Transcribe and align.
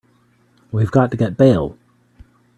We've 0.71 0.89
got 0.89 1.11
to 1.11 1.17
get 1.17 1.37
bail. 1.37 1.77